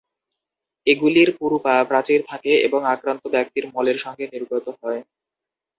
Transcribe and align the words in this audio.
এগুলির 0.87 1.29
পুরু 1.37 1.57
প্রাচীর 1.89 2.21
থাকে 2.27 2.51
এবং 2.67 2.81
আক্রান্ত 2.93 3.23
ব্যক্তির 3.35 3.65
মলের 3.73 3.97
সঙ্গে 4.05 4.25
নির্গত 4.33 4.65
হয়। 4.79 5.01